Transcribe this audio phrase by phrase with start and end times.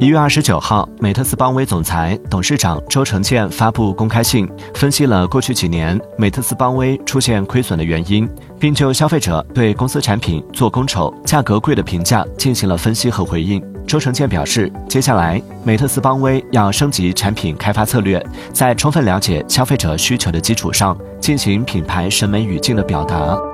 [0.00, 8.26] 一月二十九号美特斯邦威总裁董事长周成建发布公开信分析了过去几年美特斯邦威出现亏损的原因
[8.58, 13.62] 并就消费者对公司产品做工丑价格贵的评价进行了分析和回应。
[13.86, 18.24] 周成建表示接下来美特斯邦威要升级产品开发策略
[18.54, 23.49] 在充分了解消费者需求的基础上进行品牌审美语境的表达。